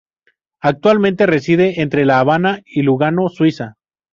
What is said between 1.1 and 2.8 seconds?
reside entre La Habana